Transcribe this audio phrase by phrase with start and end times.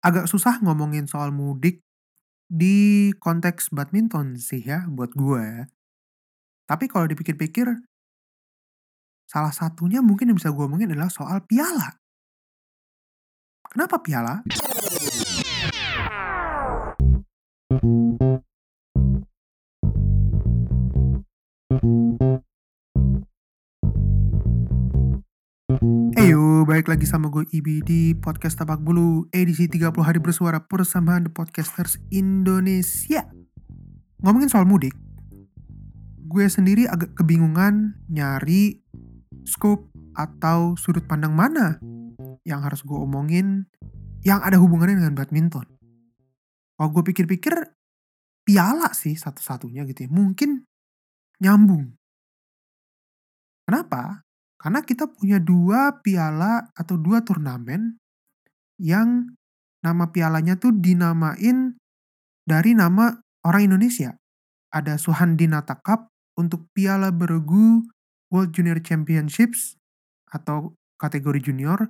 [0.00, 1.84] agak susah ngomongin soal mudik
[2.50, 5.68] di konteks badminton sih ya buat gue.
[6.66, 7.66] Tapi kalau dipikir-pikir,
[9.26, 11.98] salah satunya mungkin yang bisa gue omongin adalah soal piala.
[13.70, 14.42] Kenapa piala?
[26.80, 31.32] Balik lagi sama gue Ibi di podcast Tapak Bulu edisi 30 hari bersuara persamaan The
[31.36, 33.28] Podcasters Indonesia.
[34.24, 34.96] Ngomongin soal mudik,
[36.24, 38.80] gue sendiri agak kebingungan nyari
[39.44, 41.76] scope atau sudut pandang mana
[42.48, 43.68] yang harus gue omongin
[44.24, 45.68] yang ada hubungannya dengan badminton.
[46.80, 47.76] Kalau gue pikir-pikir,
[48.40, 50.10] piala sih satu-satunya gitu ya.
[50.16, 50.64] Mungkin
[51.44, 51.92] nyambung.
[53.68, 54.24] Kenapa?
[54.60, 57.96] Karena kita punya dua piala atau dua turnamen
[58.76, 59.32] yang
[59.80, 61.80] nama pialanya tuh dinamain
[62.44, 63.16] dari nama
[63.48, 64.12] orang Indonesia.
[64.68, 67.88] Ada Suhandinata Cup untuk Piala Bergu
[68.28, 69.80] World Junior Championships
[70.28, 71.88] atau kategori junior.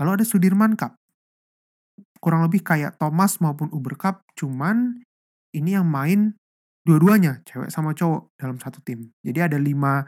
[0.00, 0.96] Lalu ada Sudirman Cup.
[2.16, 5.04] Kurang lebih kayak Thomas maupun Uber Cup, cuman
[5.52, 6.36] ini yang main
[6.88, 9.12] dua-duanya, cewek sama cowok dalam satu tim.
[9.20, 10.04] Jadi ada lima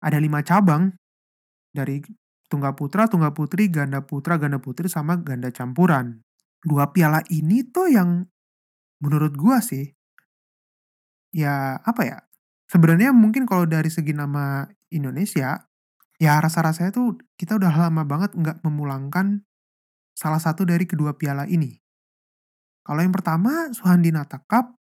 [0.00, 0.96] ada lima cabang
[1.76, 2.00] dari
[2.48, 6.24] tunggal putra, tunggal putri, ganda putra, ganda putri, sama ganda campuran.
[6.64, 8.24] Dua piala ini tuh yang
[9.04, 9.92] menurut gua sih,
[11.36, 12.18] ya apa ya,
[12.72, 15.68] sebenarnya mungkin kalau dari segi nama Indonesia,
[16.16, 19.44] ya rasa-rasanya tuh kita udah lama banget nggak memulangkan
[20.16, 21.76] salah satu dari kedua piala ini.
[22.86, 24.78] Kalau yang pertama, Suhandinata Cup,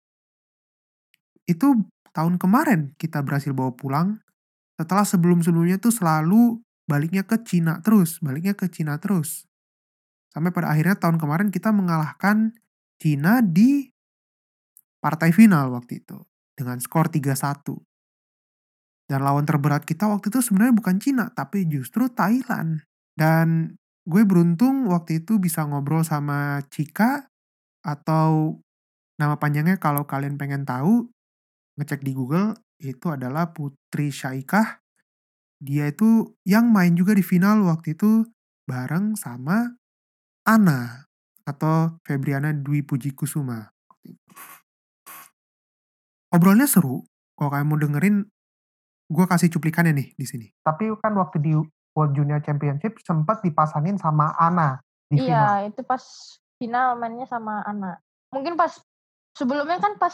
[1.48, 4.20] itu tahun kemarin kita berhasil bawa pulang,
[4.76, 6.60] setelah sebelum-sebelumnya tuh selalu
[6.92, 9.48] baliknya ke Cina terus, baliknya ke Cina terus.
[10.36, 12.52] Sampai pada akhirnya tahun kemarin kita mengalahkan
[13.00, 13.88] Cina di
[15.00, 16.20] partai final waktu itu
[16.52, 17.80] dengan skor 3-1.
[19.08, 22.84] Dan lawan terberat kita waktu itu sebenarnya bukan Cina, tapi justru Thailand.
[23.16, 27.32] Dan gue beruntung waktu itu bisa ngobrol sama Cika
[27.84, 28.60] atau
[29.16, 31.08] nama panjangnya kalau kalian pengen tahu
[31.80, 34.81] ngecek di Google itu adalah Putri Syaikah
[35.62, 38.26] dia itu yang main juga di final waktu itu
[38.66, 39.78] bareng sama
[40.42, 41.06] Ana
[41.46, 43.70] atau Febriana Dwi Puji Kusuma.
[46.34, 47.06] Obrolnya seru.
[47.38, 48.26] Kalau kalian mau dengerin,
[49.10, 50.48] gue kasih cuplikannya nih di sini.
[50.66, 51.54] Tapi kan waktu di
[51.94, 55.70] World Junior Championship sempat dipasangin sama Ana di iya, final.
[55.76, 56.04] itu pas
[56.58, 58.00] final mainnya sama Ana.
[58.32, 58.80] Mungkin pas
[59.36, 60.14] sebelumnya kan pas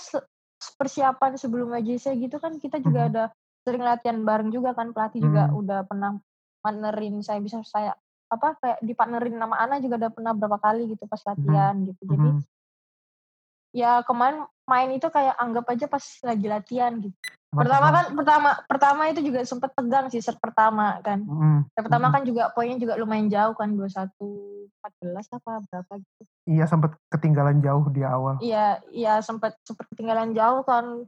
[0.76, 3.14] persiapan sebelum AJC gitu kan kita juga mm -hmm.
[3.14, 3.24] ada
[3.68, 5.28] sering latihan bareng juga kan pelatih hmm.
[5.28, 6.16] juga udah pernah
[6.64, 7.92] partnerin saya bisa saya
[8.32, 11.86] apa kayak dipartnerin nama Ana juga udah pernah berapa kali gitu pas latihan hmm.
[11.92, 12.42] gitu jadi hmm.
[13.76, 17.16] ya kemarin main itu kayak anggap aja pas lagi latihan gitu
[17.48, 21.72] pertama kan pertama pertama itu juga sempet tegang sih set pertama kan hmm.
[21.72, 22.16] set pertama hmm.
[22.20, 24.28] kan juga poinnya juga lumayan jauh kan dua satu
[24.78, 29.88] empat belas apa berapa gitu iya sempet ketinggalan jauh di awal iya iya sempet sempet
[29.96, 31.08] ketinggalan jauh kan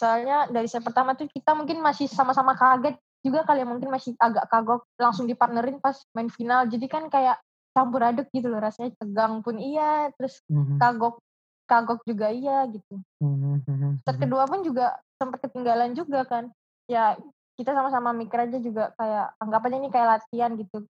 [0.00, 4.16] soalnya dari set pertama tuh kita mungkin masih sama-sama kaget juga kali ya mungkin masih
[4.16, 6.64] agak kagok langsung dipartnerin pas main final.
[6.64, 7.36] Jadi kan kayak
[7.76, 10.80] campur aduk gitu loh rasanya tegang pun iya terus mm-hmm.
[10.80, 11.20] kagok
[11.68, 12.98] kagok juga iya gitu.
[13.22, 14.02] Mm-hmm.
[14.02, 16.48] set kedua pun juga sempat ketinggalan juga kan.
[16.88, 17.14] Ya
[17.60, 20.88] kita sama-sama mikir aja juga kayak anggap aja ini kayak latihan gitu.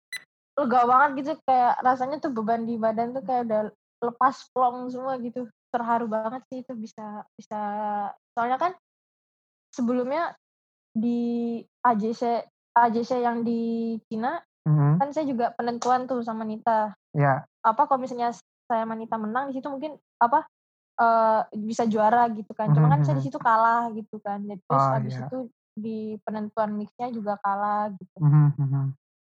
[0.54, 3.62] Lega banget gitu kayak rasanya tuh beban di badan tuh kayak udah
[4.04, 5.48] lepas plong semua gitu.
[5.72, 7.60] Terharu banget sih itu bisa bisa.
[8.36, 8.72] Soalnya kan
[9.72, 10.34] sebelumnya
[10.92, 12.22] di AJC
[12.74, 14.92] AJC yang di Cina mm-hmm.
[15.02, 16.94] kan saya juga penentuan tuh sama Nita.
[17.14, 17.42] Iya.
[17.44, 17.66] Yeah.
[17.66, 18.34] Apa kalau misalnya
[18.68, 20.46] saya sama Nita menang di situ mungkin apa
[21.00, 22.70] uh, bisa juara gitu kan.
[22.70, 23.34] Cuma kan saya di mm-hmm.
[23.34, 24.44] situ kalah gitu kan.
[24.46, 25.26] Terus oh, habis yeah.
[25.26, 25.38] itu
[25.78, 28.18] di penentuan mixnya juga kalah gitu.
[28.18, 28.84] Mm-hmm.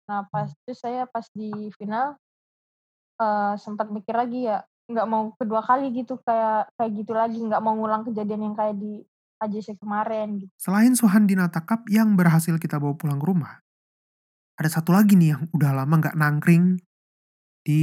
[0.08, 2.16] Nah pas itu saya pas di final
[3.20, 7.60] uh, sempat mikir lagi ya nggak mau kedua kali gitu kayak kayak gitu lagi nggak
[7.60, 9.04] mau ngulang kejadian yang kayak di
[9.38, 10.52] AJC kemarin gitu.
[10.58, 13.62] Selain Suhan Dinata Cup yang berhasil kita bawa pulang ke rumah,
[14.58, 16.82] ada satu lagi nih yang udah lama nggak nangkring
[17.62, 17.82] di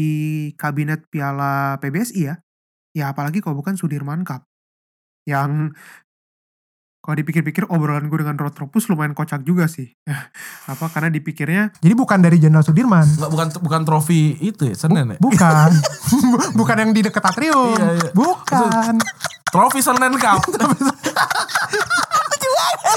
[0.59, 2.35] kabinet Piala PBSI ya.
[2.95, 4.47] Ya apalagi kalau bukan Sudirman Cup.
[5.29, 5.75] Yang
[7.05, 9.93] kalau dipikir-pikir obrolan gue dengan Rotropus lumayan kocak juga sih.
[10.73, 13.05] apa karena dipikirnya jadi bukan dari Jenderal Sudirman.
[13.05, 15.19] Enggak bukan bukan trofi itu ya, Senen ya?
[15.21, 15.71] Bukan.
[16.59, 17.77] bukan yang di dekat atrium.
[17.77, 18.11] Iya, iya.
[18.17, 18.95] Bukan.
[19.53, 20.43] Trofi Senen Cup.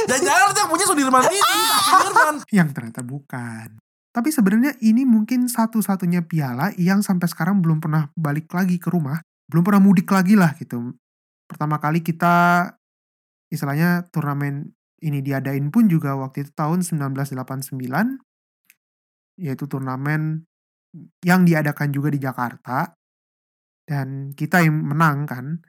[0.07, 1.39] Jangan-jangan yang punya Sudirman ini,
[1.89, 2.35] Sudirman.
[2.53, 3.67] Yang ternyata bukan.
[4.13, 9.21] Tapi sebenarnya ini mungkin satu-satunya piala yang sampai sekarang belum pernah balik lagi ke rumah,
[9.45, 10.97] belum pernah mudik lagi lah gitu.
[11.45, 12.65] Pertama kali kita
[13.53, 14.73] istilahnya turnamen
[15.05, 17.77] ini diadain pun juga waktu itu tahun 1989
[19.37, 20.49] yaitu turnamen
[21.21, 22.97] yang diadakan juga di Jakarta
[23.85, 25.61] dan kita yang menang kan.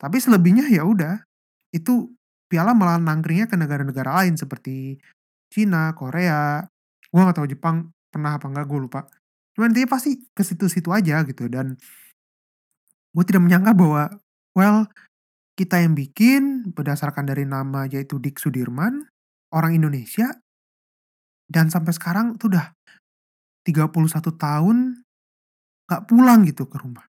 [0.00, 1.20] Tapi selebihnya ya udah
[1.72, 2.12] itu
[2.46, 5.00] piala malah nangkringnya ke negara-negara lain seperti
[5.48, 6.64] Cina, Korea,
[7.08, 9.00] gue gak tahu Jepang pernah apa enggak gue lupa.
[9.56, 11.76] Cuman intinya pasti ke situ-situ aja gitu dan
[13.12, 14.08] gue tidak menyangka bahwa
[14.56, 14.88] well
[15.56, 19.08] kita yang bikin berdasarkan dari nama yaitu Dik Sudirman,
[19.52, 20.32] orang Indonesia
[21.52, 22.72] dan sampai sekarang tuh udah
[23.68, 23.92] 31
[24.40, 24.76] tahun
[25.84, 27.04] gak pulang gitu ke rumah.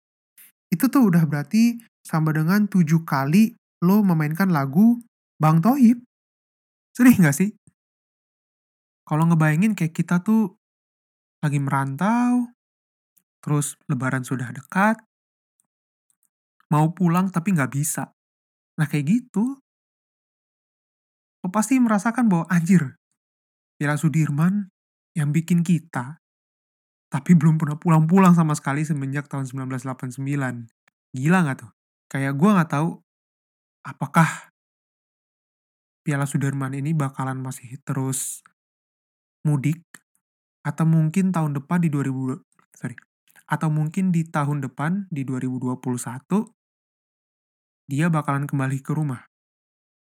[0.67, 5.03] Itu tuh udah berarti sama dengan tujuh kali lo memainkan lagu
[5.35, 5.99] Bang Tohib.
[6.95, 7.51] Sedih gak sih?
[9.03, 10.55] Kalau ngebayangin kayak kita tuh
[11.43, 12.47] lagi merantau,
[13.43, 14.95] terus lebaran sudah dekat,
[16.71, 18.15] mau pulang tapi nggak bisa.
[18.79, 19.59] Nah kayak gitu,
[21.43, 22.95] lo pasti merasakan bahwa anjir,
[23.75, 24.71] Piala Sudirman
[25.19, 26.23] yang bikin kita,
[27.11, 30.23] tapi belum pernah pulang-pulang sama sekali semenjak tahun 1989.
[31.11, 31.71] Gila nggak tuh?
[32.07, 33.03] Kayak gue nggak tahu
[33.83, 34.51] apakah
[36.03, 38.43] Piala Sudirman ini bakalan masih terus
[39.47, 39.83] mudik
[40.63, 42.39] atau mungkin tahun depan di 2000
[42.75, 42.95] sorry
[43.47, 45.83] atau mungkin di tahun depan di 2021
[47.91, 49.27] dia bakalan kembali ke rumah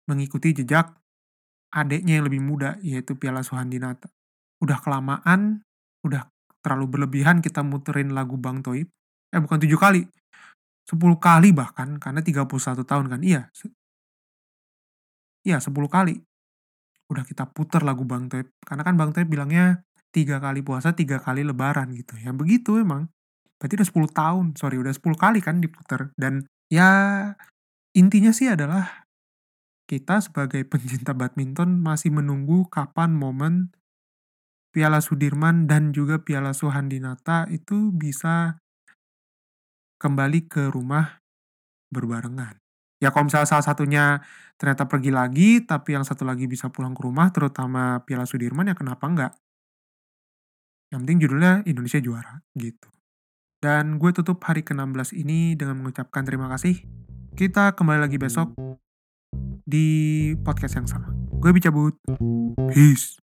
[0.08, 0.96] mengikuti jejak
[1.72, 4.08] adiknya yang lebih muda yaitu Piala Suhandinata.
[4.64, 5.62] Udah kelamaan,
[6.02, 6.26] udah
[6.64, 8.88] terlalu berlebihan kita muterin lagu Bang Toib.
[9.28, 10.08] Eh bukan tujuh kali,
[10.88, 13.20] 10 kali bahkan karena 31 tahun kan.
[13.20, 13.52] Iya.
[15.44, 16.16] Iya, 10 kali
[17.08, 18.48] udah kita puter lagu Bang Toib.
[18.64, 22.16] Karena kan Bang Toib bilangnya tiga kali puasa, tiga kali lebaran gitu.
[22.16, 23.12] Ya begitu emang.
[23.60, 26.12] Berarti udah 10 tahun, sorry udah 10 kali kan diputer.
[26.16, 26.88] Dan ya
[27.92, 29.08] intinya sih adalah
[29.88, 33.72] kita sebagai pencinta badminton masih menunggu kapan momen
[34.68, 38.60] Piala Sudirman dan juga Piala Suhandinata itu bisa
[39.98, 41.20] kembali ke rumah
[41.90, 42.58] berbarengan
[42.98, 44.22] ya kalau misalnya salah satunya
[44.58, 48.74] ternyata pergi lagi, tapi yang satu lagi bisa pulang ke rumah, terutama Piala Sudirman, ya
[48.74, 49.32] kenapa enggak?
[50.90, 52.90] Yang penting judulnya Indonesia juara, gitu.
[53.62, 56.82] Dan gue tutup hari ke-16 ini dengan mengucapkan terima kasih.
[57.38, 58.54] Kita kembali lagi besok
[59.62, 59.86] di
[60.42, 61.10] podcast yang sama.
[61.38, 61.94] Gue Bicabut.
[62.74, 63.18] Peace.